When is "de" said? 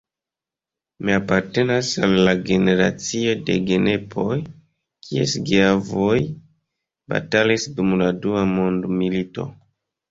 3.51-3.59